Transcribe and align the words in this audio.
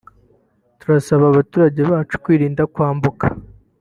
turasaba 0.79 1.25
abaturage 1.27 1.81
bacu 1.91 2.15
kwirinda 2.23 2.63
kwambuka 2.73 3.25